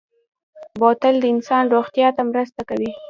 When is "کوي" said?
2.69-2.91